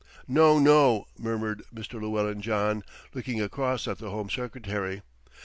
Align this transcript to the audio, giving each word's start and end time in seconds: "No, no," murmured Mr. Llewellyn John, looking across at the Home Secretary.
"No, 0.27 0.57
no," 0.57 1.05
murmured 1.19 1.61
Mr. 1.71 2.01
Llewellyn 2.01 2.41
John, 2.41 2.81
looking 3.13 3.39
across 3.39 3.87
at 3.87 3.99
the 3.99 4.09
Home 4.09 4.31
Secretary. 4.31 5.03